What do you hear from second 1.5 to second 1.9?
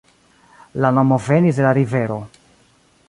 de la